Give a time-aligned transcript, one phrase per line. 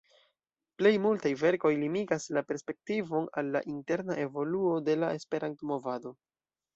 [0.79, 6.15] Plej multaj verkoj limigas la perspektivon al la interna evoluo de la Esperanto-movado.